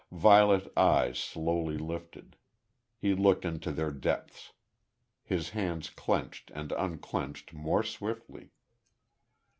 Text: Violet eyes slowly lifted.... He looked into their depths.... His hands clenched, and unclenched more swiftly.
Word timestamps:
Violet 0.13 0.73
eyes 0.75 1.19
slowly 1.19 1.77
lifted.... 1.77 2.35
He 2.97 3.13
looked 3.13 3.45
into 3.45 3.71
their 3.71 3.91
depths.... 3.91 4.51
His 5.23 5.49
hands 5.51 5.91
clenched, 5.91 6.49
and 6.55 6.71
unclenched 6.71 7.53
more 7.53 7.83
swiftly. 7.83 8.49